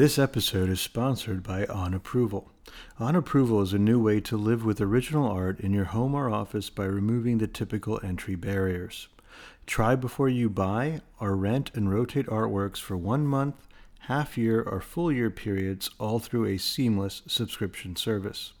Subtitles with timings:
[0.00, 2.50] This episode is sponsored by On Approval.
[2.98, 6.30] On Approval is a new way to live with original art in your home or
[6.30, 9.08] office by removing the typical entry barriers.
[9.66, 13.68] Try before you buy or rent and rotate artworks for one month,
[13.98, 18.54] half year, or full year periods, all through a seamless subscription service.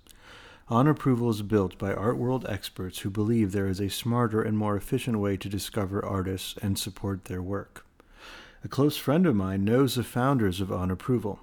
[0.68, 4.58] On Approval is built by art world experts who believe there is a smarter and
[4.58, 7.86] more efficient way to discover artists and support their work.
[8.62, 11.40] A close friend of mine knows the founders of On Approval.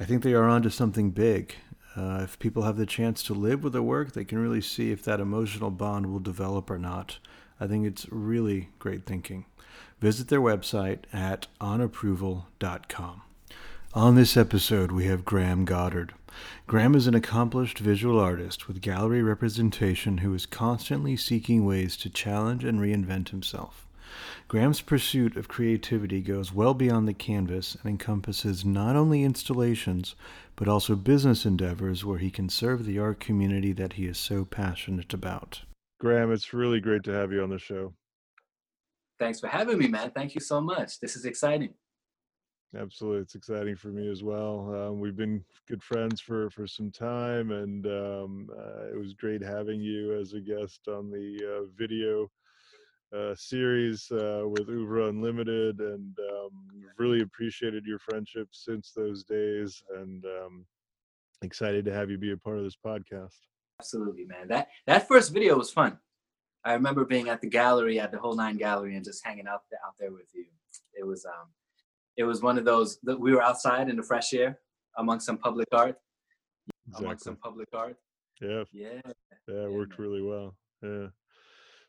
[0.00, 1.54] I think they are onto something big.
[1.96, 4.90] Uh, if people have the chance to live with the work, they can really see
[4.90, 7.18] if that emotional bond will develop or not.
[7.60, 9.46] I think it's really great thinking.
[10.00, 13.22] Visit their website at onapproval.com.
[13.94, 16.14] On this episode, we have Graham Goddard.
[16.66, 22.10] Graham is an accomplished visual artist with gallery representation who is constantly seeking ways to
[22.10, 23.85] challenge and reinvent himself.
[24.48, 30.14] Graham's pursuit of creativity goes well beyond the canvas and encompasses not only installations,
[30.54, 34.44] but also business endeavors where he can serve the art community that he is so
[34.44, 35.62] passionate about.
[35.98, 37.92] Graham, it's really great to have you on the show.
[39.18, 40.10] Thanks for having me, man.
[40.10, 41.00] Thank you so much.
[41.00, 41.74] This is exciting.
[42.76, 44.74] Absolutely, it's exciting for me as well.
[44.74, 49.42] Um, we've been good friends for for some time, and um, uh, it was great
[49.42, 52.30] having you as a guest on the uh, video
[53.14, 56.50] uh, series uh, with Oeuvre Unlimited, and um,
[56.98, 60.66] really appreciated your friendship since those days, and um,
[61.42, 63.36] excited to have you be a part of this podcast.
[63.80, 64.48] Absolutely, man.
[64.48, 65.98] That that first video was fun.
[66.64, 69.62] I remember being at the gallery, at the whole nine gallery, and just hanging out
[69.70, 70.46] there, out there with you.
[70.94, 71.48] It was um,
[72.16, 74.58] it was one of those that we were outside in the fresh air
[74.98, 75.96] among some public art,
[76.88, 77.06] exactly.
[77.06, 77.96] among some public art.
[78.40, 79.00] Yeah, yeah,
[79.48, 79.64] yeah.
[79.64, 80.56] It worked really well.
[80.82, 81.08] Yeah.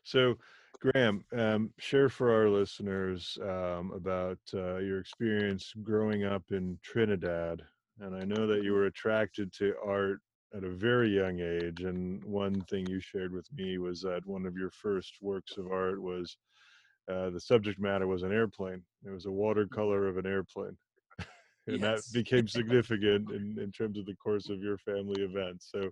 [0.04, 0.36] So
[0.80, 7.62] Graham, um, share for our listeners um, about uh, your experience growing up in Trinidad.
[8.00, 10.20] And I know that you were attracted to art
[10.54, 11.80] at a very young age.
[11.80, 15.70] And one thing you shared with me was that one of your first works of
[15.70, 16.36] art was
[17.10, 18.82] uh, the subject matter was an airplane.
[19.04, 20.76] It was a watercolor of an airplane.
[21.66, 22.06] and yes.
[22.06, 25.70] that became significant in, in terms of the course of your family events.
[25.72, 25.90] So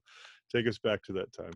[0.54, 1.52] take us back to that time.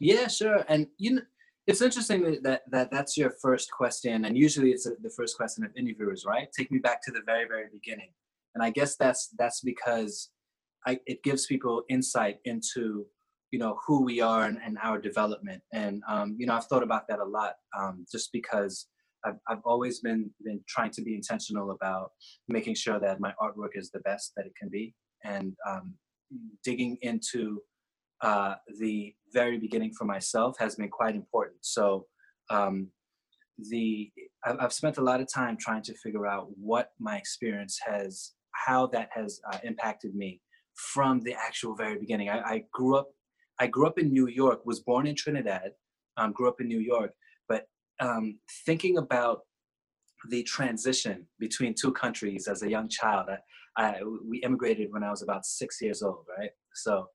[0.00, 0.64] Yeah, sure.
[0.68, 1.22] And you know,
[1.68, 5.64] it's interesting that, that, that that's your first question, and usually it's the first question
[5.64, 6.48] of interviewers, right?
[6.56, 8.08] Take me back to the very, very beginning,
[8.54, 10.30] and I guess that's that's because
[10.86, 13.06] I, it gives people insight into
[13.50, 16.82] you know who we are and, and our development, and um, you know I've thought
[16.82, 18.86] about that a lot, um, just because
[19.26, 22.12] I've I've always been been trying to be intentional about
[22.48, 25.94] making sure that my artwork is the best that it can be, and um,
[26.64, 27.60] digging into
[28.20, 31.58] uh, the very beginning for myself has been quite important.
[31.60, 32.06] So
[32.50, 32.88] um,
[33.70, 34.10] the
[34.44, 38.86] I've spent a lot of time trying to figure out what my experience has, how
[38.88, 40.40] that has uh, impacted me
[40.74, 42.30] from the actual very beginning.
[42.30, 43.08] I, I, grew up,
[43.58, 45.72] I grew up in New York, was born in Trinidad,
[46.16, 47.12] um, grew up in New York,
[47.48, 47.64] but
[48.00, 49.40] um, thinking about
[50.30, 53.28] the transition between two countries as a young child,
[53.76, 56.50] I, I, we immigrated when I was about six years old, right?
[56.74, 57.08] So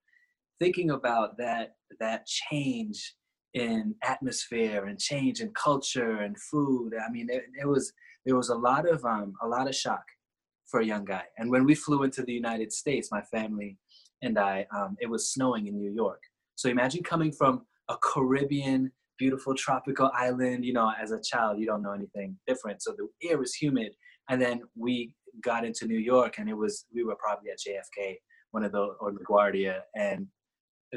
[0.60, 3.14] thinking about that that change
[3.54, 6.92] in atmosphere and change in culture and food.
[7.06, 7.92] I mean it, it was
[8.26, 10.04] there was a lot of um, a lot of shock
[10.66, 11.24] for a young guy.
[11.38, 13.78] And when we flew into the united states my family
[14.22, 16.22] and i um, it was snowing in new york.
[16.56, 21.66] So imagine coming from a caribbean beautiful tropical island you know as a child you
[21.66, 22.82] don't know anything different.
[22.82, 23.92] So the air was humid.
[24.30, 28.16] And then we got into new york and it was we were probably at jfk
[28.54, 30.28] one of the or LaGuardia, and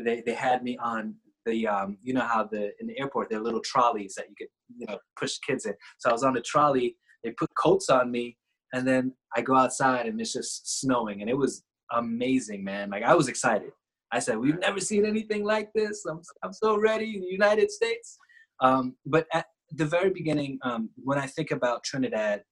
[0.04, 1.16] they they had me on
[1.46, 4.36] the um, you know how the in the airport there are little trolleys that you
[4.38, 5.74] could you know push kids in.
[5.98, 6.96] So I was on the trolley.
[7.24, 8.38] They put coats on me,
[8.74, 12.90] and then I go outside and it's just snowing, and it was amazing, man.
[12.90, 13.72] Like I was excited.
[14.12, 16.06] I said, "We've never seen anything like this.
[16.06, 18.18] I'm I'm so ready." United States,
[18.62, 22.44] um, but at the very beginning, um, when I think about Trinidad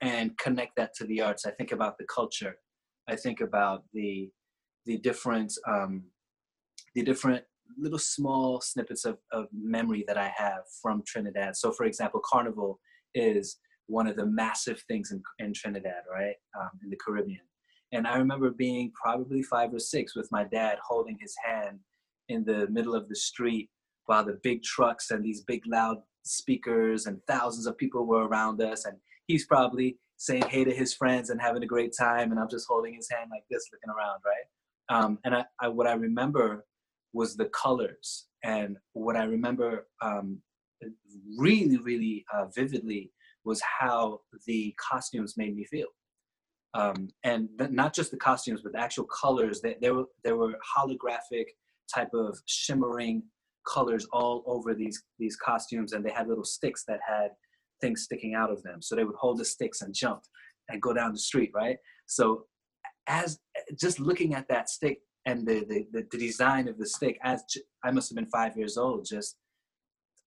[0.00, 2.56] and connect that to the arts, I think about the culture.
[3.08, 4.30] I think about the
[4.86, 6.04] the different um,
[6.98, 7.44] the different
[7.78, 11.56] little small snippets of, of memory that I have from Trinidad.
[11.56, 12.80] So, for example, Carnival
[13.14, 16.34] is one of the massive things in, in Trinidad, right?
[16.58, 17.40] Um, in the Caribbean.
[17.92, 21.78] And I remember being probably five or six with my dad holding his hand
[22.28, 23.70] in the middle of the street
[24.06, 28.60] while the big trucks and these big loud speakers and thousands of people were around
[28.60, 28.84] us.
[28.86, 28.96] And
[29.26, 32.32] he's probably saying hey to his friends and having a great time.
[32.32, 34.46] And I'm just holding his hand like this, looking around, right?
[34.90, 36.64] Um, and I, I, what I remember
[37.12, 38.26] was the colors.
[38.44, 40.40] And what I remember um,
[41.38, 43.12] really, really uh, vividly
[43.44, 45.88] was how the costumes made me feel.
[46.74, 49.60] um, and th- not just the costumes, but the actual colors.
[49.60, 51.46] That there were there were holographic
[51.92, 53.22] type of shimmering
[53.66, 57.30] colors all over these these costumes, and they had little sticks that had
[57.80, 58.82] things sticking out of them.
[58.82, 60.20] So they would hold the sticks and jump
[60.68, 61.76] and go down the street, right?
[62.06, 62.44] So
[63.06, 63.38] as
[63.80, 67.44] just looking at that stick and the the, the, the design of the stick, as
[67.84, 69.36] I must have been five years old, just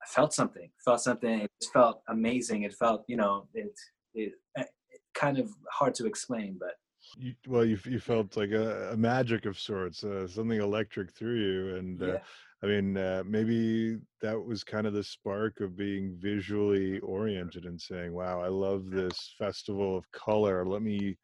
[0.04, 1.42] I felt something, felt something.
[1.42, 2.64] It felt amazing.
[2.64, 3.74] It felt, you know, it,
[4.14, 4.70] it, it
[5.14, 6.74] kind of hard to explain, but
[7.18, 11.40] you, well, you you felt like a, a magic of sorts, uh, something electric through
[11.40, 12.18] you, and uh, yeah.
[12.64, 17.82] I mean, uh, maybe that was kind of the spark of being visually oriented and
[17.82, 20.66] saying, "Wow, I love this festival of color.
[20.66, 21.18] Let me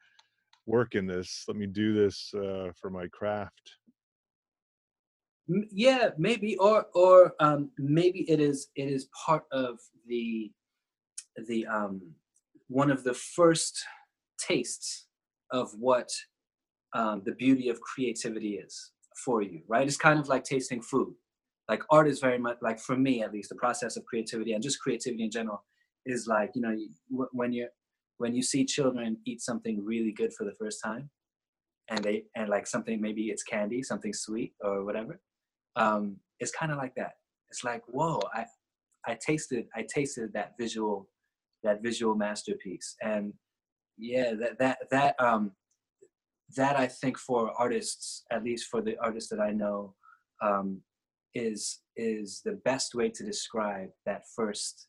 [0.68, 1.46] work in this.
[1.48, 3.78] Let me do this uh, for my craft."
[5.72, 10.52] yeah maybe or or um maybe it is it is part of the
[11.48, 12.02] the um
[12.68, 13.81] one of the first
[14.38, 15.08] tastes
[15.52, 16.10] of what
[16.94, 18.92] um, the beauty of creativity is
[19.24, 21.13] for you right it's kind of like tasting food
[21.70, 24.63] like art is very much like for me at least the process of creativity and
[24.63, 25.63] just creativity in general
[26.06, 26.75] is like you know
[27.31, 27.68] when you
[28.18, 31.10] when you see children eat something really good for the first time
[31.90, 35.19] and they and like something maybe it's candy something sweet or whatever
[35.78, 37.14] um, it's kind of like that.
[37.50, 38.46] It's like, whoa, I,
[39.06, 41.08] I tasted, I tasted that visual,
[41.64, 43.34] that visual masterpiece, and
[43.98, 45.52] yeah, that that that um,
[46.56, 49.96] that I think for artists, at least for the artists that I know,
[50.42, 50.81] um,
[51.34, 54.88] is is the best way to describe that first,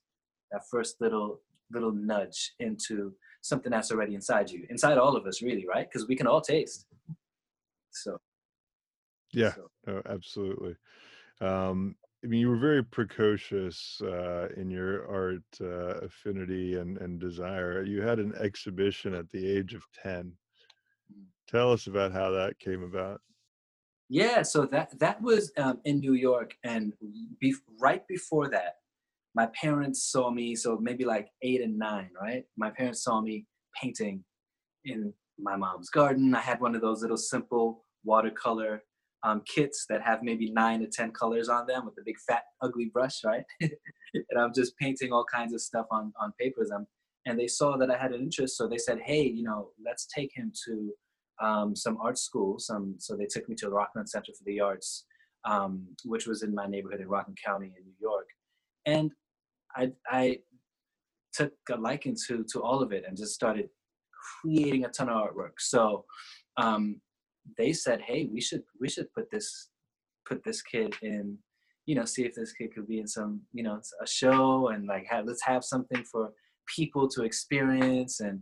[0.53, 1.41] that first little
[1.73, 3.13] little nudge into
[3.43, 5.89] something that's already inside you, inside all of us, really, right?
[5.91, 6.87] Because we can all taste.
[7.91, 8.19] So
[9.33, 9.71] yeah, so.
[9.87, 10.77] no, absolutely.
[11.41, 11.95] Um,
[12.25, 17.85] I mean, you were very precocious uh, in your art uh, affinity and, and desire.
[17.85, 20.33] You had an exhibition at the age of 10.
[21.13, 21.25] Mm.
[21.47, 23.21] Tell us about how that came about.
[24.11, 26.95] Yeah, so that that was um, in New York, and
[27.41, 28.77] be, right before that,
[29.39, 30.57] my parents saw me.
[30.57, 32.43] So maybe like eight and nine, right?
[32.57, 33.47] My parents saw me
[33.81, 34.25] painting
[34.85, 36.35] in my mom's garden.
[36.35, 38.83] I had one of those little simple watercolor
[39.23, 42.43] um, kits that have maybe nine to 10 colors on them with a big fat
[42.63, 43.45] ugly brush, right?
[43.61, 46.73] and I'm just painting all kinds of stuff on, on papers.
[46.75, 46.89] Um,
[47.25, 48.57] and they saw that I had an interest.
[48.57, 50.93] So they said, hey, you know, let's take him to
[51.41, 52.59] um, some art school.
[52.59, 55.05] Some, so they took me to the Rockland Center for the Arts,
[55.45, 58.27] um, which was in my neighborhood in Rockland County in New York.
[58.85, 59.13] And
[59.79, 60.39] I, I
[61.33, 63.69] took a liking to, to all of it and just started
[64.43, 65.53] creating a ton of artwork.
[65.59, 66.05] So
[66.57, 67.01] um,
[67.57, 69.69] they said, "Hey, we should we should put this
[70.29, 71.39] put this kid in,
[71.87, 74.87] you know, see if this kid could be in some, you know, a show and
[74.87, 76.31] like have let's have something for
[76.77, 78.41] people to experience." And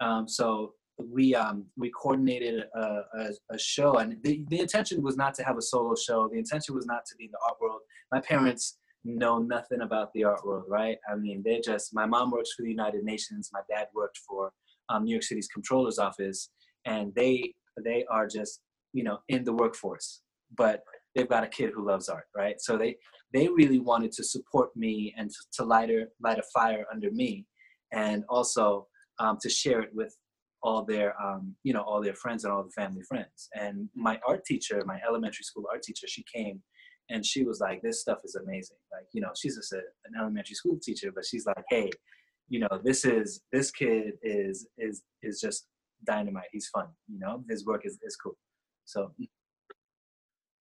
[0.00, 5.16] um, so we um, we coordinated a, a, a, show, and the, the intention was
[5.16, 6.28] not to have a solo show.
[6.28, 7.80] The intention was not to be in the art world.
[8.12, 10.98] My parents know nothing about the art world, right?
[11.10, 14.52] I mean, they just my mom works for the United Nations, my dad worked for
[14.88, 16.50] um, New York City's Comptroller's office,
[16.84, 17.54] and they
[17.84, 18.60] they are just
[18.92, 20.22] you know in the workforce
[20.56, 20.82] but
[21.14, 22.96] they've got a kid who loves art right so they
[23.32, 27.46] they really wanted to support me and to, light a light a fire under me
[27.92, 28.86] and also
[29.18, 30.14] um, to share it with
[30.62, 34.18] all their um, you know all their friends and all the family friends and my
[34.26, 36.62] art teacher my elementary school art teacher she came
[37.10, 40.14] and she was like this stuff is amazing like you know she's just a, an
[40.18, 41.90] elementary school teacher but she's like hey
[42.48, 45.66] you know this is this kid is is is just
[46.04, 46.48] dynamite.
[46.52, 46.86] He's fun.
[47.08, 48.36] You know, his work is, is cool.
[48.84, 49.12] So,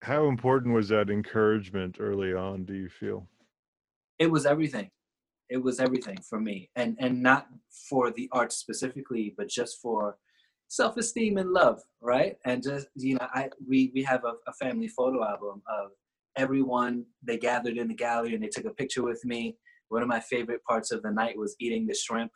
[0.02, 2.66] how important was that encouragement early on?
[2.66, 3.28] Do you feel?
[4.20, 4.90] It was everything.
[5.50, 7.48] It was everything for me, and and not
[7.90, 10.18] for the art specifically, but just for
[10.70, 12.38] self-esteem and love, right?
[12.46, 15.92] And just you know, I we we have a, a family photo album of
[16.38, 17.06] everyone.
[17.24, 19.58] They gathered in the gallery and they took a picture with me.
[19.90, 22.32] One of my favorite parts of the night was eating the shrimp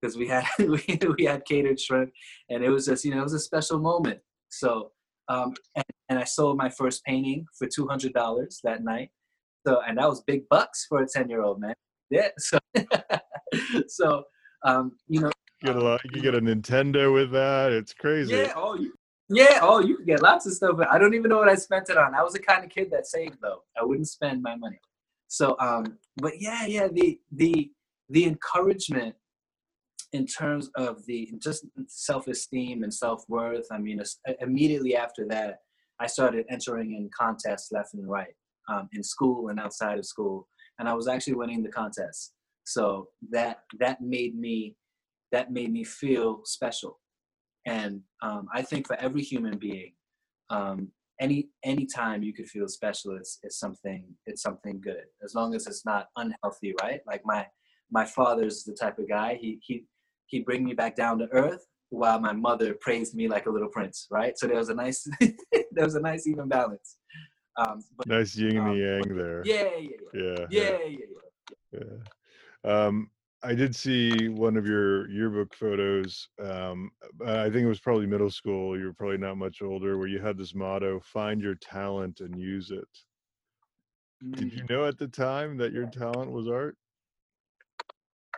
[0.00, 2.10] because we had we, we had catered shrimp,
[2.48, 4.20] and it was just you know it was a special moment.
[4.50, 4.92] So
[5.28, 9.10] um, and, and I sold my first painting for two hundred dollars that night.
[9.66, 11.74] So and that was big bucks for a ten year old man.
[12.10, 12.28] Yeah.
[13.52, 14.22] So so
[14.64, 15.30] um, you know.
[15.62, 16.00] You get a lot.
[16.04, 17.72] You get a Nintendo with that.
[17.72, 18.36] It's crazy.
[18.36, 18.52] Yeah.
[18.54, 18.92] Oh, you,
[19.30, 19.60] yeah.
[19.62, 20.76] Oh, you can get lots of stuff.
[20.90, 22.14] I don't even know what I spent it on.
[22.14, 23.62] I was the kind of kid that saved though.
[23.80, 24.80] I wouldn't spend my money.
[25.28, 26.88] So, um, but yeah, yeah.
[26.92, 27.70] The the
[28.08, 29.14] the encouragement
[30.12, 34.02] in terms of the just self-esteem and self-worth i mean
[34.40, 35.58] immediately after that
[36.00, 38.34] i started entering in contests left and right
[38.68, 42.32] um, in school and outside of school and i was actually winning the contests
[42.64, 44.74] so that that made me
[45.32, 46.98] that made me feel special
[47.66, 49.92] and um, I think for every human being,
[50.50, 50.88] um,
[51.20, 55.54] any any time you could feel special is, is something it's something good as long
[55.54, 57.00] as it's not unhealthy, right?
[57.06, 57.46] Like my
[57.90, 59.84] my father's the type of guy he he
[60.26, 63.68] he'd bring me back down to earth while my mother praised me like a little
[63.68, 64.38] prince, right?
[64.38, 66.96] So there was a nice there was a nice even balance.
[67.58, 69.42] Um, but, nice yin and um, yang there.
[69.44, 70.96] Yeah, yeah, yeah, yeah, yeah, yeah,
[71.72, 71.80] yeah.
[72.64, 72.86] yeah.
[72.86, 73.10] Um,
[73.42, 76.28] I did see one of your yearbook photos.
[76.42, 76.90] Um,
[77.26, 78.78] I think it was probably middle school.
[78.78, 82.38] You were probably not much older, where you had this motto: "Find your talent and
[82.38, 82.88] use it."
[84.22, 84.36] Mm.
[84.36, 84.70] Did you mm.
[84.70, 86.76] know at the time that your talent was art?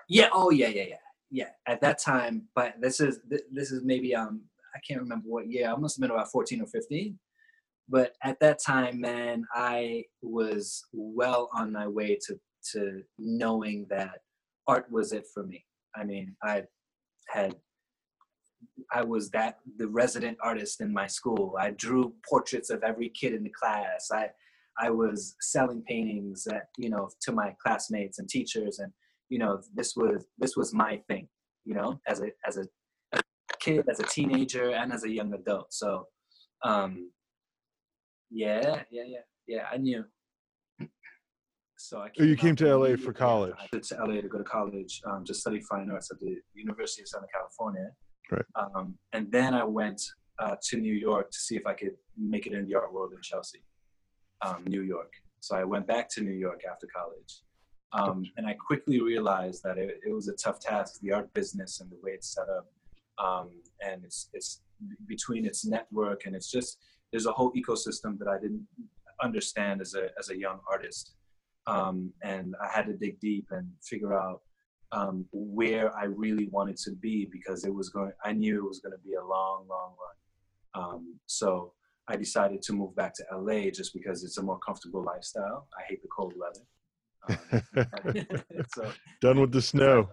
[0.08, 0.28] Yeah.
[0.32, 0.96] Oh, yeah, yeah, yeah,
[1.30, 1.48] yeah.
[1.66, 4.42] At that time, but this is this is maybe um
[4.74, 5.68] I can't remember what year.
[5.68, 7.18] I must have been about fourteen or fifteen.
[7.88, 12.38] But at that time, man, I was well on my way to
[12.72, 14.20] to knowing that
[14.68, 15.64] art was it for me.
[15.94, 16.64] I mean, I
[17.28, 17.54] had
[18.92, 21.56] I was that the resident artist in my school.
[21.58, 24.08] I drew portraits of every kid in the class.
[24.12, 24.28] I
[24.78, 28.92] I was selling paintings at, you know to my classmates and teachers and
[29.28, 31.28] you know this was this was my thing,
[31.64, 32.64] you know, as a as a,
[33.12, 33.20] a
[33.60, 35.72] kid, as a teenager and as a young adult.
[35.72, 36.06] So
[36.64, 37.10] um
[38.30, 39.18] yeah, yeah, yeah.
[39.46, 40.04] Yeah, I knew
[41.82, 43.54] so I came you came to LA for college.
[43.58, 46.36] I went to LA to go to college um, to study fine arts at the
[46.54, 47.90] University of Southern California.
[48.30, 48.44] Right.
[48.54, 50.00] Um, and then I went
[50.38, 53.12] uh, to New York to see if I could make it in the art world
[53.12, 53.64] in Chelsea,
[54.42, 55.12] um, New York.
[55.40, 57.42] So I went back to New York after college.
[57.94, 61.80] Um, and I quickly realized that it, it, was a tough task, the art business
[61.80, 62.66] and the way it's set up.
[63.18, 63.50] Um,
[63.86, 64.62] and it's, it's
[65.06, 66.78] between its network and it's just,
[67.10, 68.66] there's a whole ecosystem that I didn't
[69.22, 71.16] understand as a, as a young artist
[71.66, 74.40] um, and I had to dig deep and figure out
[74.92, 78.12] um, where I really wanted to be because it was going.
[78.24, 80.84] I knew it was going to be a long, long run.
[80.84, 81.72] Um, so
[82.08, 85.68] I decided to move back to LA just because it's a more comfortable lifestyle.
[85.78, 86.66] I hate the cold weather.
[87.76, 88.26] Um,
[88.74, 88.90] so,
[89.20, 90.08] Done with the snow.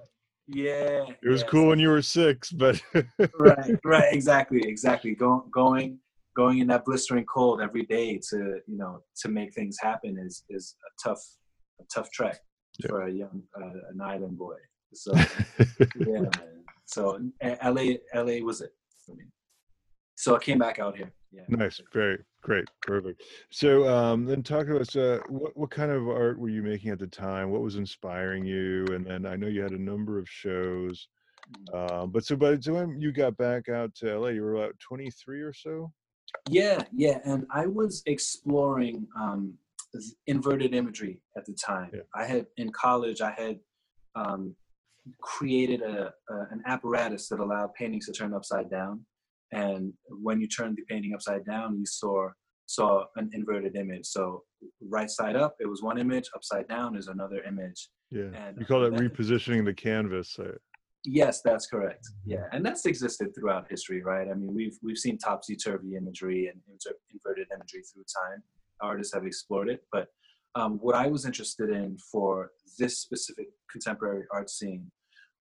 [0.47, 1.05] Yeah.
[1.23, 2.79] It was yeah, cool so, when you were six, but
[3.39, 5.15] right, right, exactly, exactly.
[5.15, 5.99] Going, going
[6.35, 10.43] going in that blistering cold every day to you know to make things happen is
[10.49, 11.21] is a tough
[11.79, 12.39] a tough trek
[12.79, 12.89] yep.
[12.89, 14.55] for a young uh, an island boy.
[14.93, 15.13] So
[15.95, 16.29] yeah.
[16.85, 18.73] So LA LA was it
[19.05, 19.25] for me.
[20.15, 21.11] So I came back out here.
[21.31, 21.43] Yeah.
[21.47, 21.79] Nice.
[21.93, 22.65] Very great.
[22.81, 23.21] Perfect.
[23.51, 24.95] So um, then talk to us.
[24.95, 27.51] Uh, what what kind of art were you making at the time?
[27.51, 28.85] What was inspiring you?
[28.91, 31.07] And then I know you had a number of shows.
[31.73, 34.75] Uh, but so by the time you got back out to LA, you were about
[34.79, 35.91] 23 or so.
[36.47, 39.53] Yeah, yeah, and I was exploring um,
[40.27, 41.91] inverted imagery at the time.
[41.93, 42.01] Yeah.
[42.15, 43.59] I had in college, I had
[44.15, 44.55] um,
[45.21, 49.05] created a, a, an apparatus that allowed paintings to turn upside down,
[49.51, 52.29] and when you turned the painting upside down, you saw
[52.67, 54.05] saw an inverted image.
[54.05, 54.43] So
[54.79, 56.29] right side up, it was one image.
[56.35, 57.89] Upside down is another image.
[58.11, 60.37] Yeah, and you call it repositioning the canvas.
[61.05, 62.05] Yes, that's correct.
[62.05, 62.31] Mm-hmm.
[62.31, 64.27] Yeah, and that's existed throughout history, right?
[64.29, 66.59] I mean, we've we've seen topsy turvy imagery and
[67.11, 68.43] inverted imagery through time
[68.81, 69.83] artists have explored it.
[69.91, 70.07] But
[70.55, 74.91] um, what I was interested in for this specific contemporary art scene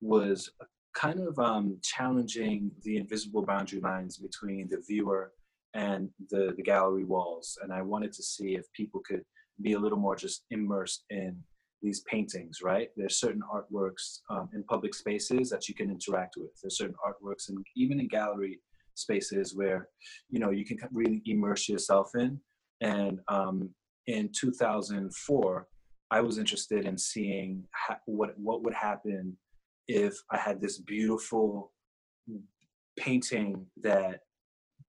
[0.01, 0.51] was
[0.95, 5.33] kind of um, challenging the invisible boundary lines between the viewer
[5.75, 7.59] and the, the gallery walls.
[7.63, 9.23] And I wanted to see if people could
[9.61, 11.37] be a little more just immersed in
[11.83, 12.89] these paintings, right?
[12.97, 16.51] There's certain artworks um, in public spaces that you can interact with.
[16.61, 18.61] There's certain artworks and even in gallery
[18.95, 19.89] spaces where,
[20.29, 22.41] you know, you can really immerse yourself in.
[22.81, 23.71] And um,
[24.07, 25.67] in 2004,
[26.11, 29.37] I was interested in seeing ha- what what would happen
[29.89, 31.73] if I had this beautiful
[32.99, 34.21] painting that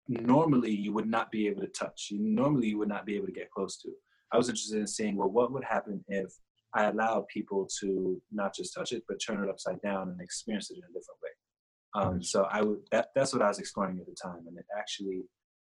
[0.07, 2.07] normally you would not be able to touch.
[2.11, 3.89] You, normally you would not be able to get close to.
[4.31, 6.31] I was interested in seeing well, what would happen if
[6.73, 10.69] I allowed people to not just touch it, but turn it upside down and experience
[10.69, 11.29] it in a different way.
[11.95, 14.65] Um, so I would that that's what I was exploring at the time, and it
[14.77, 15.23] actually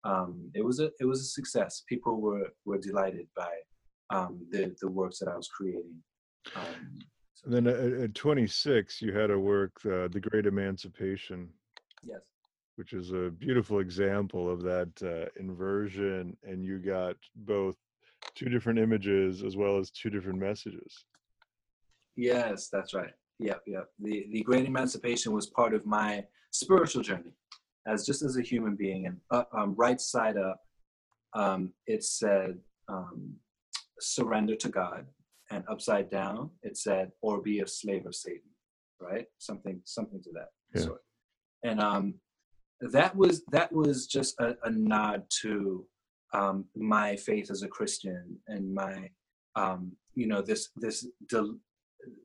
[0.06, 1.82] um, it was a it was a success.
[1.88, 3.52] People were were delighted by
[4.10, 5.96] um, the the works that I was creating.
[6.54, 6.98] Um,
[7.34, 7.50] so.
[7.50, 11.48] then at, at 26, you had a work, uh, "The Great Emancipation."
[12.04, 12.20] Yes.
[12.76, 17.76] Which is a beautiful example of that uh, inversion, and you got both
[18.34, 21.04] two different images as well as two different messages.
[22.16, 23.12] Yes, that's right.
[23.38, 23.88] Yep, yep.
[23.98, 27.32] The the Great Emancipation was part of my spiritual journey
[27.86, 30.60] as just as a human being and uh, um, right side up
[31.34, 33.34] um, it said um,
[34.00, 35.06] surrender to god
[35.50, 38.50] and upside down it said or be a slave of satan
[39.00, 40.82] right something something to that yeah.
[40.82, 41.00] sort
[41.64, 42.14] and um
[42.80, 45.86] that was that was just a, a nod to
[46.34, 49.10] um, my faith as a Christian and my
[49.54, 51.06] um, you know this this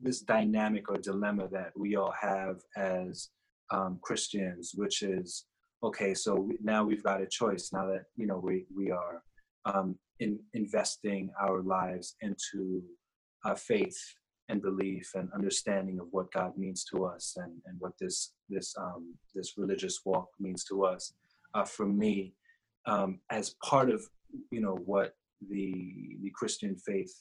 [0.02, 3.30] this dynamic or dilemma that we all have as
[3.72, 5.46] um, Christians, which is
[5.84, 6.14] okay.
[6.14, 7.72] So now we've got a choice.
[7.74, 9.24] Now that you know we we are
[9.66, 12.82] um, in investing our lives into
[13.46, 14.00] uh, faith
[14.50, 18.74] and belief and understanding of what God means to us and, and what this this
[18.78, 21.14] um, this religious walk means to us.
[21.54, 22.34] Uh, for me,
[22.86, 24.02] um, as part of
[24.52, 25.14] you know what
[25.50, 27.14] the the Christian faith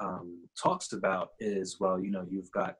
[0.00, 2.76] um, talks about is well, you know, you've got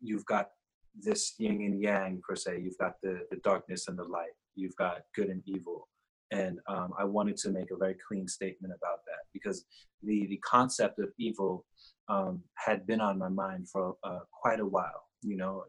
[0.00, 0.50] you've got
[0.98, 2.60] this yin and yang per se.
[2.62, 4.34] You've got the the darkness and the light.
[4.54, 5.88] You've got good and evil.
[6.32, 9.64] And um, I wanted to make a very clean statement about that because
[10.02, 11.64] the the concept of evil
[12.08, 15.04] um, had been on my mind for uh, quite a while.
[15.22, 15.64] You know,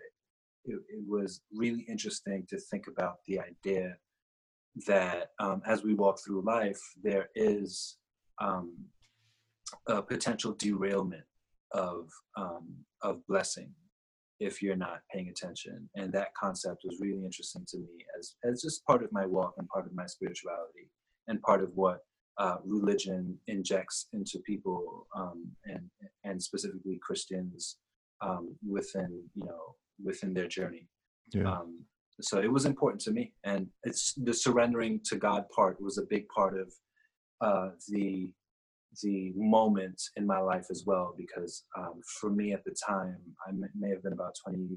[0.65, 3.97] it, it, was really interesting to think about the idea
[4.87, 7.97] that um, as we walk through life, there is
[8.39, 8.73] um,
[9.87, 11.23] a potential derailment
[11.73, 12.67] of um,
[13.01, 13.71] of blessing
[14.41, 15.87] if you're not paying attention.
[15.95, 19.53] And that concept was really interesting to me as as just part of my walk
[19.57, 20.89] and part of my spirituality
[21.27, 21.99] and part of what
[22.37, 25.85] uh, religion injects into people um, and
[26.23, 27.77] and specifically Christians
[28.21, 30.87] um, within you know within their journey.
[31.33, 31.51] Yeah.
[31.51, 31.85] Um,
[32.19, 36.09] so it was important to me, and it's the surrendering to God part was a
[36.09, 36.67] big part of
[37.41, 38.31] uh, the
[39.01, 43.17] the moment in my life as well because um, for me at the time
[43.47, 44.67] i may have been about 20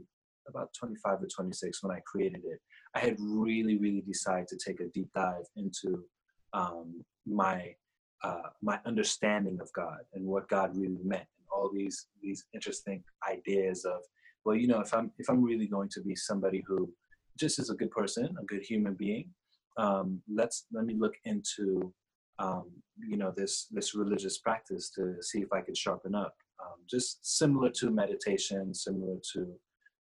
[0.49, 2.61] about 25 or 26 when i created it
[2.95, 6.05] i had really really decided to take a deep dive into
[6.53, 7.75] um, my
[8.23, 13.03] uh, my understanding of god and what god really meant and all these these interesting
[13.29, 14.01] ideas of
[14.45, 16.91] well you know if i'm if i'm really going to be somebody who
[17.39, 19.29] just is a good person a good human being
[19.77, 21.93] um, let's let me look into
[22.39, 26.35] um, you know this this religious practice to see if I could sharpen up.
[26.65, 29.47] Um, just similar to meditation, similar to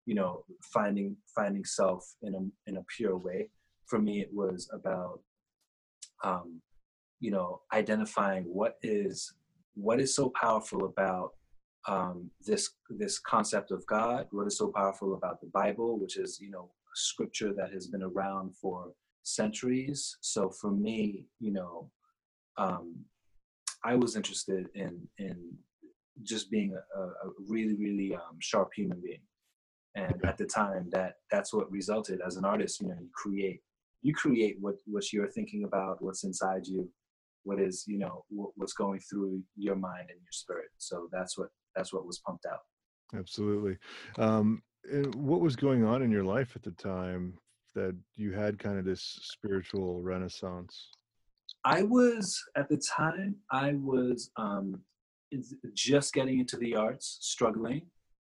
[0.07, 3.51] you know finding finding self in a in a pure way.
[3.87, 5.21] For me, it was about
[6.23, 6.61] um,
[7.21, 9.33] you know identifying what is
[9.75, 11.33] what is so powerful about
[11.87, 14.27] um, this this concept of God.
[14.31, 18.03] What is so powerful about the Bible, which is you know scripture that has been
[18.03, 18.93] around for
[19.25, 20.17] centuries.
[20.21, 21.91] So for me, you know,
[22.57, 23.05] um,
[23.85, 25.37] I was interested in in
[26.23, 29.23] just being a, a really really um, sharp human being,
[29.95, 32.81] and at the time that that's what resulted as an artist.
[32.81, 33.61] You know, you create
[34.03, 36.89] you create what what you're thinking about, what's inside you,
[37.45, 40.71] what is you know what, what's going through your mind and your spirit.
[40.79, 42.61] So that's what that's what was pumped out.
[43.17, 43.77] Absolutely.
[44.19, 44.63] Um,
[45.15, 47.35] what was going on in your life at the time
[47.75, 50.91] that you had kind of this spiritual renaissance?
[51.65, 54.81] I was at the time I was um,
[55.75, 57.83] just getting into the arts, struggling,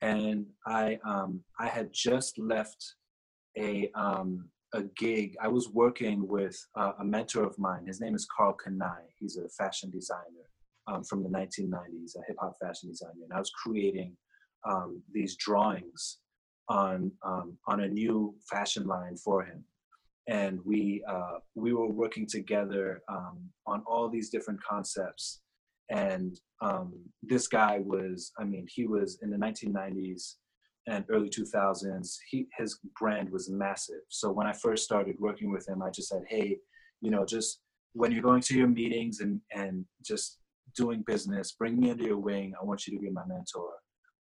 [0.01, 2.95] and I um, I had just left
[3.57, 5.35] a um, a gig.
[5.41, 7.87] I was working with uh, a mentor of mine.
[7.87, 9.01] His name is Karl Kani.
[9.19, 10.49] He's a fashion designer
[10.87, 14.15] um, from the 1990s, a hip hop fashion designer, and I was creating
[14.69, 16.19] um, these drawings
[16.69, 19.63] on um, on a new fashion line for him
[20.27, 25.41] and we uh, we were working together um, on all these different concepts.
[25.91, 30.35] And um, this guy was, I mean, he was in the 1990s
[30.87, 32.15] and early 2000s.
[32.29, 34.01] He his brand was massive.
[34.09, 36.57] So when I first started working with him, I just said, hey,
[37.01, 37.59] you know, just
[37.93, 40.39] when you're going to your meetings and and just
[40.75, 42.53] doing business, bring me under your wing.
[42.59, 43.71] I want you to be my mentor.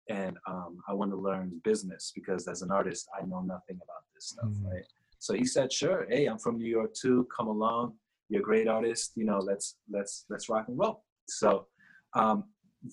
[0.10, 4.04] And um, I want to learn business because as an artist, I know nothing about
[4.16, 4.68] this stuff, mm-hmm.
[4.68, 4.86] right?
[5.20, 6.08] So he said, "Sure.
[6.10, 7.28] Hey, I'm from New York too.
[7.36, 7.94] Come along.
[8.30, 9.12] You're a great artist.
[9.16, 11.68] You know, let's let's let's rock and roll." So
[12.16, 12.46] um,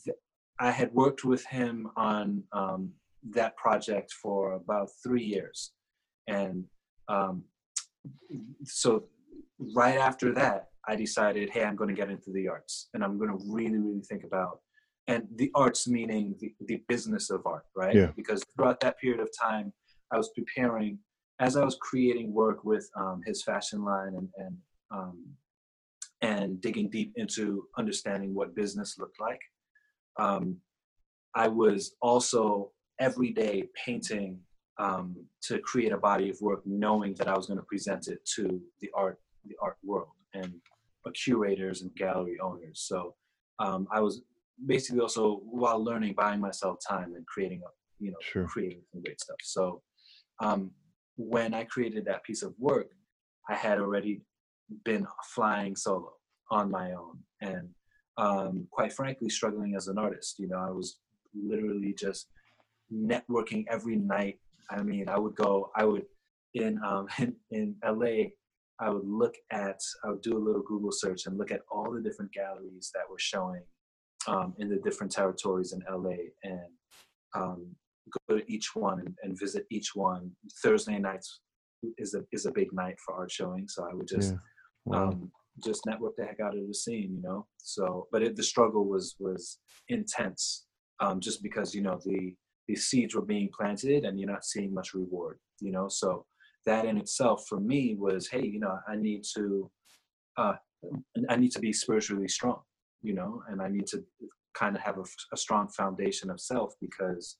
[0.04, 0.16] th-
[0.60, 2.92] I had worked with him on um,
[3.30, 5.72] that project for about three years,
[6.26, 6.64] and
[7.08, 7.44] um,
[8.64, 9.04] so
[9.74, 13.18] right after that, I decided, "Hey, I'm going to get into the arts, and I'm
[13.18, 14.60] going to really, really think about."
[15.08, 17.94] And the arts meaning the, the business of art, right?
[17.94, 18.10] Yeah.
[18.16, 19.72] Because throughout that period of time,
[20.12, 20.98] I was preparing
[21.40, 24.56] as I was creating work with um, his fashion line and and
[24.90, 25.24] um,
[26.22, 29.40] and digging deep into understanding what business looked like,
[30.18, 30.56] um,
[31.34, 34.40] I was also every day painting
[34.78, 38.18] um, to create a body of work, knowing that I was going to present it
[38.36, 40.52] to the art the art world and
[41.14, 42.84] curators and gallery owners.
[42.86, 43.14] So
[43.60, 44.22] um, I was
[44.66, 48.46] basically also while learning, buying myself time and creating a you know sure.
[48.46, 49.36] creating some great stuff.
[49.42, 49.82] So
[50.42, 50.70] um,
[51.16, 52.90] when I created that piece of work,
[53.48, 54.22] I had already
[54.84, 56.12] been flying solo
[56.50, 57.68] on my own and
[58.18, 60.38] um, quite frankly struggling as an artist.
[60.38, 60.98] You know, I was
[61.34, 62.28] literally just
[62.92, 64.38] networking every night.
[64.70, 66.04] I mean, I would go, I would
[66.54, 68.30] in um, in, in LA,
[68.78, 71.92] I would look at, I would do a little Google search and look at all
[71.92, 73.62] the different galleries that were showing
[74.26, 76.68] um, in the different territories in LA and
[77.34, 77.66] um,
[78.28, 80.30] go to each one and, and, visit each one.
[80.62, 81.40] Thursday nights
[81.98, 84.38] is a is a big night for art showing, so I would just yeah.
[84.84, 85.08] wow.
[85.08, 85.30] um,
[85.64, 87.46] just network the heck out of the scene, you know.
[87.58, 90.66] So, but it, the struggle was was intense,
[91.00, 92.34] um, just because you know the
[92.68, 95.88] the seeds were being planted and you're not seeing much reward, you know.
[95.88, 96.26] So
[96.66, 99.70] that in itself for me was, hey, you know, I need to,
[100.36, 100.54] uh,
[101.28, 102.60] I need to be spiritually strong,
[103.02, 104.04] you know, and I need to
[104.54, 107.36] kind of have a, a strong foundation of self because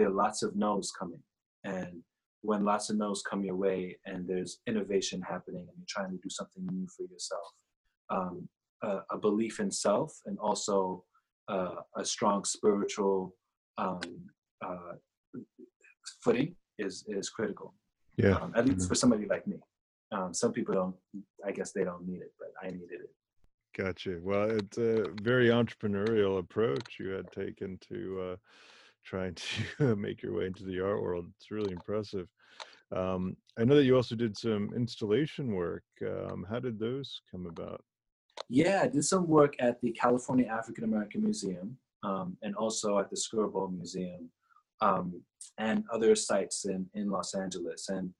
[0.00, 1.22] there are lots of no's coming
[1.64, 2.02] and
[2.40, 6.16] when lots of no's come your way and there's innovation happening and you're trying to
[6.22, 7.52] do something new for yourself,
[8.08, 8.48] um,
[8.82, 11.04] a, a, belief in self and also
[11.48, 13.34] uh, a strong spiritual
[13.76, 14.00] um,
[14.64, 14.94] uh,
[16.22, 17.74] footing is is critical.
[18.16, 18.88] Yeah, um, at least mm-hmm.
[18.88, 19.58] for somebody like me.
[20.12, 20.96] Um, some people don't.
[21.46, 23.12] I guess they don't need it, but I needed it.
[23.76, 24.18] Gotcha.
[24.22, 28.36] Well, it's a very entrepreneurial approach you had taken to uh,
[29.04, 29.36] trying
[29.78, 31.26] to make your way into the art world.
[31.36, 32.26] It's really impressive.
[32.94, 35.84] Um, I know that you also did some installation work.
[36.02, 37.82] Um, how did those come about?
[38.48, 43.10] Yeah, I did some work at the California African American Museum um, and also at
[43.10, 44.30] the Skirball Museum
[44.80, 45.22] um,
[45.58, 47.88] and other sites in, in Los Angeles.
[47.88, 48.12] And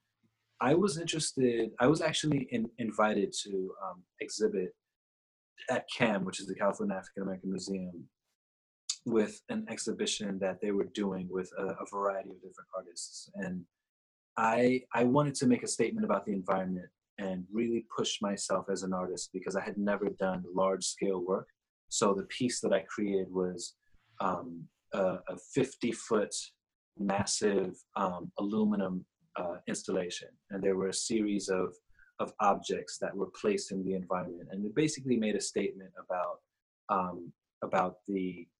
[0.61, 4.75] I was interested, I was actually in, invited to um, exhibit
[5.71, 8.05] at CAM, which is the California African American Museum,
[9.07, 13.31] with an exhibition that they were doing with a, a, variety of different artists.
[13.35, 13.65] And
[14.37, 18.83] I, I wanted to make a statement about the environment and really push myself as
[18.83, 21.49] an artist because I had never done large scale work.
[21.89, 23.75] So the piece that I created was
[24.21, 26.35] um, a, a 50 foot
[26.99, 29.05] massive um, aluminum
[29.37, 30.29] uh, installation.
[30.51, 31.75] And there were a series of,
[32.19, 34.49] of objects that were placed in the environment.
[34.53, 36.39] And it basically made a statement about,
[36.89, 37.33] um,
[37.63, 38.47] about the,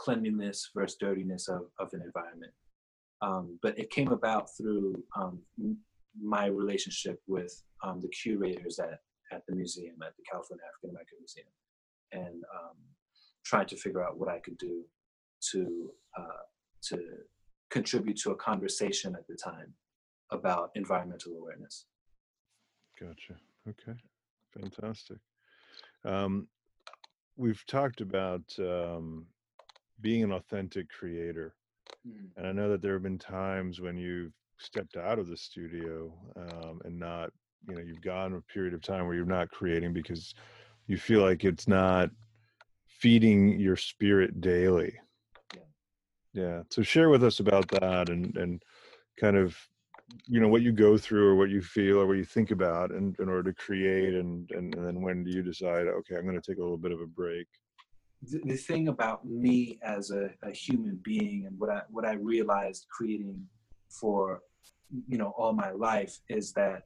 [0.00, 2.52] cleanliness versus dirtiness of, of an environment.
[3.22, 5.40] Um, but it came about through um,
[6.20, 7.52] my relationship with
[7.84, 11.46] um, the curators at, at the museum, at the California African American Museum,
[12.12, 12.76] and um,
[13.44, 14.84] trying to figure out what I could do
[15.52, 16.44] to uh,
[16.88, 16.98] to
[17.70, 19.74] contribute to a conversation at the time
[20.32, 21.86] about environmental awareness.
[22.98, 23.36] Gotcha.
[23.68, 23.98] Okay.
[24.58, 25.18] Fantastic.
[26.04, 26.48] Um,
[27.36, 29.26] we've talked about um,
[30.00, 31.54] being an authentic creator.
[32.06, 32.38] Mm-hmm.
[32.38, 36.12] And I know that there have been times when you've stepped out of the studio
[36.36, 37.30] um, and not,
[37.68, 40.34] you know, you've gone a period of time where you're not creating because
[40.86, 42.10] you feel like it's not
[42.86, 44.92] feeding your spirit daily.
[45.54, 45.60] Yeah.
[46.32, 46.62] yeah.
[46.70, 48.62] So share with us about that and and
[49.18, 49.56] kind of
[50.26, 52.90] you know what you go through or what you feel or what you think about
[52.90, 56.24] in, in order to create and, and and then when do you decide okay i'm
[56.24, 57.46] going to take a little bit of a break
[58.22, 62.86] the, thing about me as a, a human being and what i what i realized
[62.90, 63.42] creating
[63.88, 64.40] for
[65.08, 66.82] you know all my life is that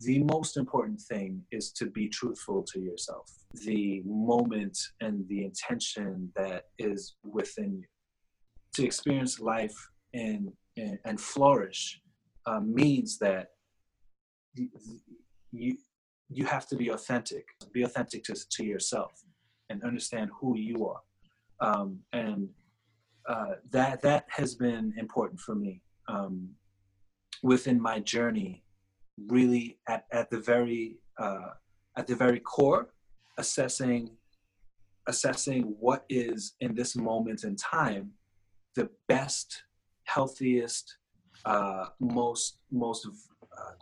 [0.00, 3.32] the most important thing is to be truthful to yourself.
[3.64, 7.84] The moment and the intention that is within you.
[8.74, 9.76] To experience life
[10.12, 11.98] and and, and flourish
[12.44, 13.46] uh, means that
[15.50, 15.78] you
[16.28, 17.46] you have to be authentic.
[17.72, 19.12] Be authentic to, to yourself
[19.70, 21.00] and understand who you are
[21.60, 22.48] um, and
[23.28, 26.48] uh, that that has been important for me um,
[27.42, 28.62] within my journey
[29.28, 31.50] really at, at the very uh,
[31.96, 32.90] at the very core
[33.38, 34.10] assessing
[35.08, 38.10] assessing what is in this moment in time
[38.74, 39.62] the best
[40.04, 40.98] healthiest
[41.44, 43.72] uh, most most uh,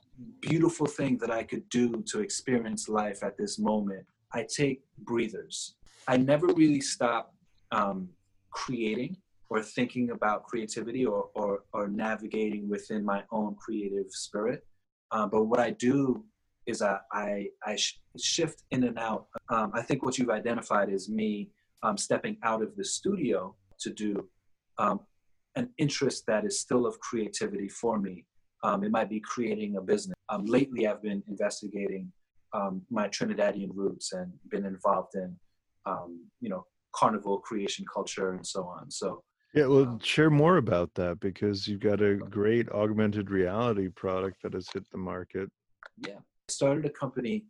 [0.40, 4.07] beautiful thing that I could do to experience life at this moment.
[4.35, 5.77] I take breathers.
[6.09, 7.35] I never really stop
[7.70, 8.09] um,
[8.51, 9.16] creating
[9.49, 14.66] or thinking about creativity or, or, or navigating within my own creative spirit.
[15.12, 16.25] Um, but what I do
[16.66, 19.27] is I, I, I sh- shift in and out.
[19.51, 21.51] Um, I think what you've identified is me
[21.83, 24.29] um, stepping out of the studio to do
[24.79, 25.01] um,
[25.55, 28.25] an interest that is still of creativity for me.
[28.64, 30.16] Um, it might be creating a business.
[30.31, 32.11] Um, lately, I've been investigating
[32.55, 35.37] um, my Trinidadian roots and been involved in,
[35.87, 36.64] um, you know,
[36.95, 38.90] carnival creation culture and so on.
[38.90, 39.23] So
[39.55, 44.55] Yeah, well, share more about that because you've got a great augmented reality product that
[44.55, 45.51] has hit the market.
[45.99, 47.45] Yeah, I started a company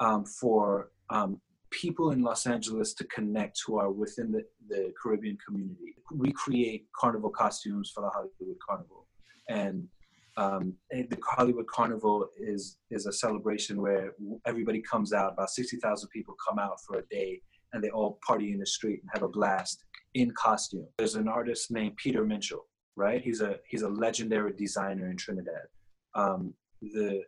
[0.00, 1.40] um, for um,
[1.70, 5.94] people in Los Angeles to connect who are within the, the Caribbean community.
[6.12, 9.06] We create carnival costumes for the Hollywood Carnival.
[9.48, 9.88] And
[10.36, 14.12] um, the Hollywood Carnival is is a celebration where
[14.46, 15.32] everybody comes out.
[15.32, 17.40] About sixty thousand people come out for a day,
[17.72, 20.86] and they all party in the street and have a blast in costume.
[20.98, 22.64] There's an artist named Peter Minshall,
[22.96, 23.22] right?
[23.22, 25.66] He's a he's a legendary designer in Trinidad.
[26.14, 27.22] Um, the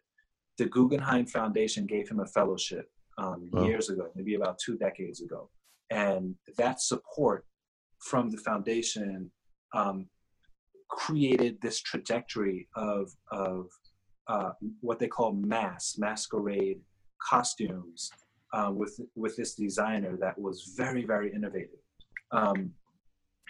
[0.58, 3.64] the Guggenheim Foundation gave him a fellowship um, wow.
[3.64, 5.48] years ago, maybe about two decades ago,
[5.90, 7.46] and that support
[8.00, 9.30] from the foundation
[9.74, 10.08] um,
[10.88, 13.66] created this trajectory of of
[14.28, 16.80] uh, what they call mass masquerade
[17.26, 18.10] costumes
[18.52, 21.80] uh, with with this designer that was very very innovative.
[22.32, 22.72] Um,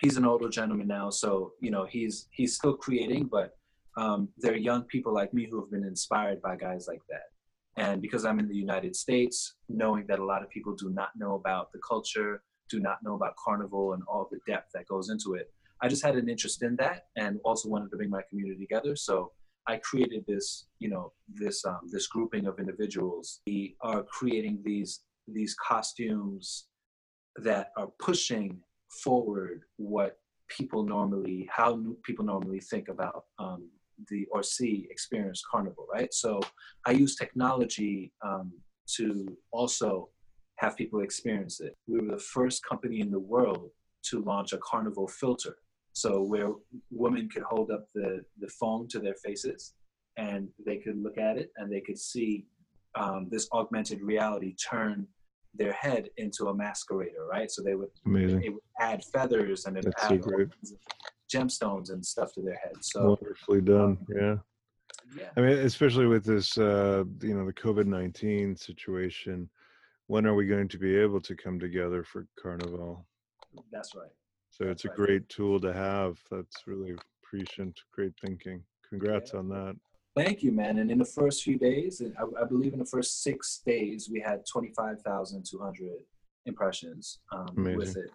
[0.01, 3.57] he's an older gentleman now, so you know he's he's still creating, but
[3.97, 7.83] um, there are young people like me who have been inspired by guys like that.
[7.83, 11.11] And because I'm in the United States, knowing that a lot of people do not
[11.17, 15.11] know about the culture, do not know about Carnival and all the depth that goes
[15.11, 18.23] into it, I just had an interest in that and also wanted to bring my
[18.29, 18.97] community together.
[18.97, 19.33] So
[19.67, 23.41] I created this, you know, this um, this grouping of individuals.
[23.47, 26.67] We are creating these these costumes
[27.37, 28.61] that are pushing
[29.05, 33.69] forward what people normally, how people normally think about um,
[34.09, 36.13] the or see experience carnival, right?
[36.15, 36.41] So
[36.87, 38.53] I use technology um,
[38.97, 40.09] to also
[40.57, 41.77] have people experience it.
[41.87, 43.71] We were the first company in the world
[44.05, 45.57] to launch a carnival filter
[45.99, 46.51] so where
[46.91, 48.11] women could hold up the,
[48.43, 49.75] the phone to their faces
[50.17, 52.47] and they could look at it and they could see
[52.95, 55.07] um, this augmented reality turn
[55.55, 57.51] their head into a masquerader, right?
[57.51, 58.43] So they would, Amazing.
[58.45, 60.23] It would add feathers and it would add
[61.35, 62.77] gemstones and stuff to their head.
[62.81, 63.99] So wonderfully done.
[64.09, 64.37] Yeah.
[65.17, 65.31] Yeah.
[65.37, 69.49] I mean, especially with this, uh, you know, the COVID nineteen situation.
[70.07, 73.07] When are we going to be able to come together for Carnival?
[73.71, 74.15] That's right.
[74.61, 76.19] So it's a great tool to have.
[76.31, 78.63] That's really prescient, great thinking.
[78.89, 79.39] Congrats yeah.
[79.41, 79.77] on that.
[80.17, 80.79] Thank you, man.
[80.79, 84.21] And in the first few days, I, I believe in the first six days, we
[84.21, 85.91] had 25,200
[86.47, 88.11] impressions um, with it.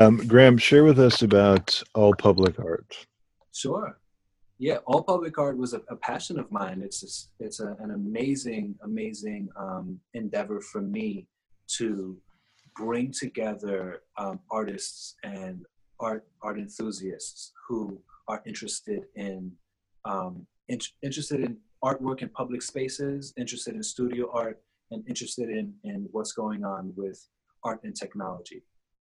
[0.00, 3.06] Um, Graham, share with us about All Public Art.
[3.52, 3.98] Sure.
[4.58, 6.82] Yeah, All Public Art was a, a passion of mine.
[6.84, 11.28] It's just, it's a, an amazing, amazing um, endeavor for me
[11.76, 12.16] to
[12.76, 15.64] bring together um, artists and
[16.00, 19.52] art art enthusiasts who are interested in,
[20.04, 25.74] um, in interested in artwork in public spaces, interested in studio art, and interested in
[25.84, 27.18] in what's going on with
[27.64, 28.62] art and technology.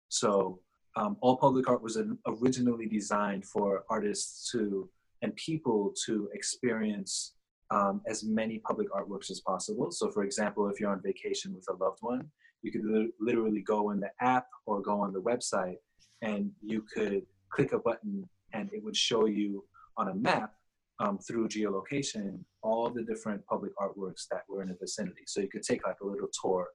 [0.09, 0.61] So
[0.97, 4.89] um, all public art was an, originally designed for artists to
[5.23, 7.35] and people to experience
[7.71, 9.91] um, as many public artworks as possible.
[9.91, 12.31] So, for example, if you're on vacation with a loved one,
[12.62, 15.77] you could li- literally go in the app or go on the website
[16.23, 19.64] and you could click a button and it would show you
[19.97, 20.53] on a map
[21.01, 25.23] um, through geolocation all the different public artworks that were in the vicinity.
[25.27, 26.68] So you could take like a little tour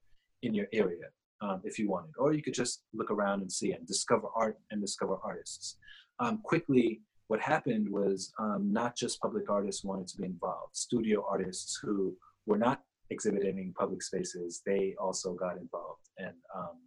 [0.43, 1.07] in your area
[1.41, 4.57] um, if you wanted, or you could just look around and see and discover art
[4.71, 5.77] and discover artists.
[6.19, 11.25] Um, quickly, what happened was um, not just public artists wanted to be involved, studio
[11.29, 12.15] artists who
[12.45, 12.81] were not
[13.13, 16.09] exhibiting in public spaces, they also got involved.
[16.17, 16.77] And um,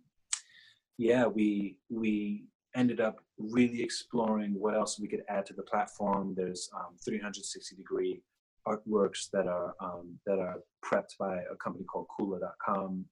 [0.99, 6.35] yeah, we we ended up really exploring what else we could add to the platform.
[6.37, 8.23] There's um, 360 degree
[8.67, 13.05] artworks that are um, that are prepped by a company called Kula.com.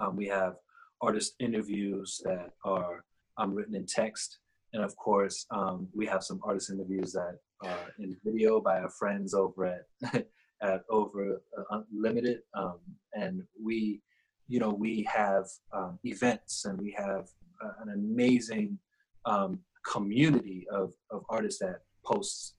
[0.00, 0.54] Um, we have
[1.00, 3.04] artist interviews that are
[3.38, 4.38] um, written in text,
[4.72, 8.90] and of course, um, we have some artist interviews that are in video by our
[8.90, 10.26] friends over at
[10.62, 12.78] at Oeuvre uh, unlimited um,
[13.14, 14.00] and we
[14.48, 17.28] you know we have um, events and we have
[17.64, 18.78] uh, an amazing
[19.26, 22.54] um, community of, of artists that posts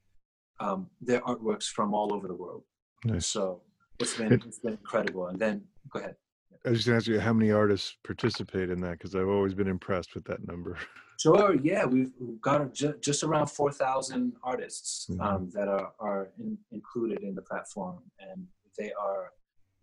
[0.59, 2.63] um, their artworks from all over the world.
[3.03, 3.27] Nice.
[3.27, 3.61] so
[3.99, 5.27] it's been it's been incredible.
[5.27, 6.15] And then go ahead
[6.65, 9.27] I was just going to ask you how many artists participate in that because I've
[9.27, 10.77] always been impressed with that number.
[11.17, 11.55] Sure.
[11.55, 15.21] Yeah, we've got just around four thousand artists mm-hmm.
[15.21, 18.45] um, that are are in, included in the platform, and
[18.77, 19.31] they are.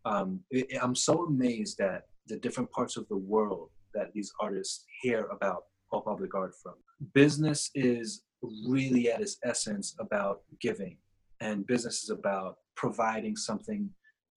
[0.05, 0.41] Um,
[0.81, 5.65] I'm so amazed at the different parts of the world that these artists hear about
[5.91, 6.75] all public art from.
[7.15, 8.25] Business is
[8.67, 10.99] really at its essence about giving,
[11.41, 13.89] and business is about providing something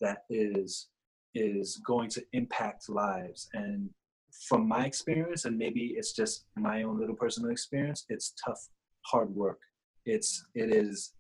[0.02, 0.88] that is
[1.36, 3.90] is going to impact lives and
[4.48, 8.60] from my experience, and maybe it's just my own little personal experience, it's tough,
[9.06, 9.60] hard work.
[10.06, 11.14] It's it is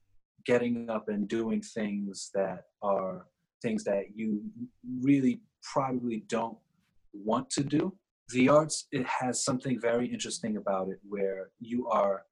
[0.45, 3.25] getting up and doing things that are
[3.61, 4.43] things that you
[5.01, 5.41] really
[5.73, 6.57] probably don't
[7.13, 7.93] want to do.
[8.29, 12.25] The arts it has something very interesting about it where you are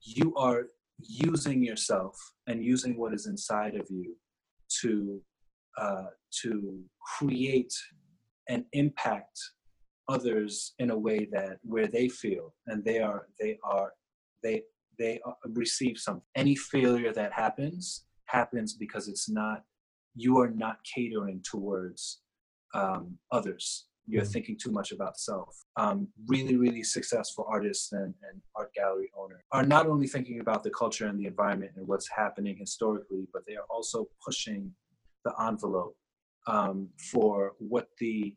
[0.00, 0.66] you are
[0.98, 4.16] using yourself and using what is inside of you
[4.80, 5.20] to
[5.78, 6.06] uh,
[6.42, 6.80] to
[7.18, 7.72] create
[8.48, 9.38] and impact
[10.08, 13.92] others in a way that where they feel and they are they are
[14.42, 14.62] they
[14.98, 15.20] they
[15.54, 16.22] receive something.
[16.36, 19.62] Any failure that happens happens because it's not
[20.14, 22.20] you are not catering towards
[22.74, 23.86] um, others.
[24.06, 24.30] You're mm-hmm.
[24.30, 25.56] thinking too much about self.
[25.76, 30.62] Um, really really successful artists and, and art gallery owners are not only thinking about
[30.62, 34.70] the culture and the environment and what's happening historically but they are also pushing
[35.24, 35.96] the envelope
[36.46, 38.34] um, for what the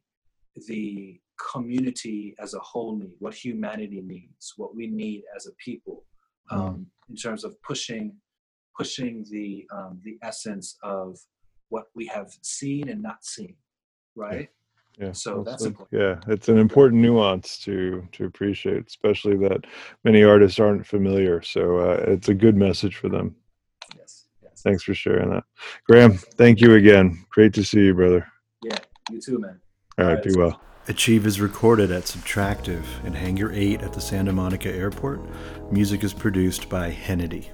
[0.68, 1.20] the
[1.52, 6.04] community as a whole need, what humanity needs, what we need as a people,
[6.52, 6.62] mm-hmm.
[6.62, 8.16] um, in terms of pushing
[8.78, 11.18] pushing the um, the essence of
[11.70, 13.56] what we have seen and not seen,
[14.16, 14.50] right?
[14.98, 15.12] Yeah.
[15.12, 16.02] So that's important.
[16.02, 19.66] Yeah, it's an important nuance to to appreciate, especially that
[20.04, 21.42] many artists aren't familiar.
[21.42, 23.36] So uh, it's a good message for them.
[24.68, 24.74] Yes.
[24.74, 24.74] Yes.
[24.74, 25.44] Thanks for sharing that,
[25.88, 26.14] Graham.
[26.14, 27.26] Thank you again.
[27.30, 28.28] Great to see you, brother.
[28.64, 28.78] Yeah.
[29.12, 29.60] You too, man.
[29.98, 30.24] All right.
[30.24, 30.62] Be well.
[30.90, 35.20] Achieve is recorded at Subtractive in Hangar 8 at the Santa Monica Airport.
[35.70, 37.52] Music is produced by Hennedy.